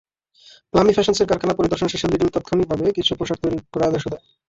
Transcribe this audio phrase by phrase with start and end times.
[0.73, 4.23] প্লামি ফ্যাশনসের কারখানা পরিদর্শন শেষে লিডল তাৎক্ষণিকভাবে কিছু পোশাক তৈরির ক্রয়াদেশও দেয়।